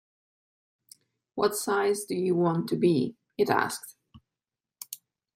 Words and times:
‘What 1.35 1.55
size 1.55 2.05
do 2.05 2.15
you 2.15 2.33
want 2.33 2.67
to 2.69 2.75
be?’ 2.75 3.17
it 3.37 3.51
asked. 3.51 3.95